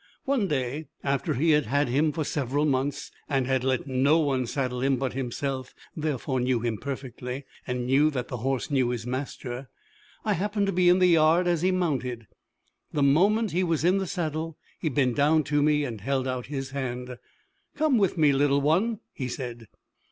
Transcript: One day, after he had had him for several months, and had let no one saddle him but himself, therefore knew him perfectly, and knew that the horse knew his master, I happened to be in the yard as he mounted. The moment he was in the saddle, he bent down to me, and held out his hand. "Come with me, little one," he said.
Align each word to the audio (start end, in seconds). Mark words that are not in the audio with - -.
One 0.25 0.47
day, 0.47 0.87
after 1.03 1.35
he 1.35 1.51
had 1.51 1.67
had 1.67 1.87
him 1.87 2.11
for 2.11 2.23
several 2.23 2.65
months, 2.65 3.11
and 3.29 3.45
had 3.45 3.63
let 3.63 3.85
no 3.85 4.17
one 4.17 4.47
saddle 4.47 4.81
him 4.81 4.97
but 4.97 5.13
himself, 5.13 5.75
therefore 5.95 6.39
knew 6.39 6.59
him 6.61 6.79
perfectly, 6.79 7.45
and 7.67 7.85
knew 7.85 8.09
that 8.09 8.27
the 8.27 8.37
horse 8.37 8.71
knew 8.71 8.89
his 8.89 9.05
master, 9.05 9.69
I 10.25 10.33
happened 10.33 10.65
to 10.65 10.73
be 10.73 10.89
in 10.89 10.97
the 10.97 11.05
yard 11.05 11.45
as 11.45 11.61
he 11.61 11.69
mounted. 11.69 12.25
The 12.91 13.03
moment 13.03 13.51
he 13.51 13.63
was 13.63 13.83
in 13.85 13.99
the 13.99 14.07
saddle, 14.07 14.57
he 14.79 14.89
bent 14.89 15.17
down 15.17 15.43
to 15.43 15.61
me, 15.61 15.83
and 15.83 16.01
held 16.01 16.27
out 16.27 16.47
his 16.47 16.71
hand. 16.71 17.19
"Come 17.75 17.99
with 17.99 18.17
me, 18.17 18.31
little 18.31 18.59
one," 18.59 19.01
he 19.13 19.27
said. 19.27 19.67